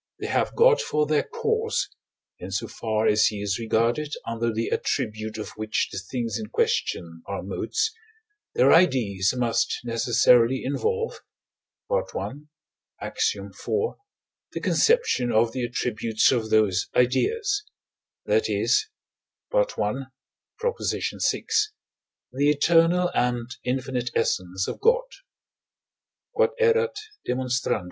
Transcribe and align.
they 0.19 0.25
have 0.25 0.55
God 0.55 0.81
for 0.81 1.05
their 1.05 1.21
cause, 1.21 1.87
in 2.39 2.49
so 2.49 2.67
far 2.67 3.05
as 3.05 3.27
he 3.27 3.39
is 3.39 3.59
regarded 3.59 4.11
under 4.25 4.51
the 4.51 4.71
attribute 4.71 5.37
of 5.37 5.49
which 5.51 5.89
the 5.91 5.99
things 5.99 6.39
in 6.39 6.47
question 6.47 7.21
are 7.27 7.43
modes, 7.43 7.91
their 8.55 8.73
ideas 8.73 9.31
must 9.37 9.81
necessarily 9.83 10.63
involve 10.65 11.19
(I. 11.91 12.31
Ax. 12.99 13.35
iv.) 13.35 13.53
the 14.53 14.59
conception 14.59 15.31
of 15.31 15.51
the 15.51 15.63
attributes 15.63 16.31
of 16.31 16.49
those 16.49 16.89
ideas 16.95 17.61
that 18.25 18.49
is 18.49 18.87
(I. 19.53 19.63
vi.), 19.69 21.43
the 22.31 22.49
eternal 22.49 23.11
and 23.13 23.51
infinite 23.63 24.09
essence 24.15 24.67
of 24.67 24.79
God. 24.79 25.05
Q.E.D. 26.35 26.87